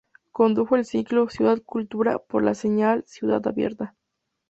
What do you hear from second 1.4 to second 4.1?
Cultura" por la señal Ciudad Abierta.